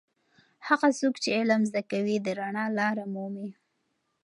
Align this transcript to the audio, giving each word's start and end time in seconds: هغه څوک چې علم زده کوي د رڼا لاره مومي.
هغه 0.67 0.87
څوک 0.99 1.15
چې 1.23 1.29
علم 1.37 1.61
زده 1.69 1.81
کوي 1.91 2.15
د 2.21 2.27
رڼا 2.39 2.65
لاره 2.79 3.05
مومي. 3.13 3.49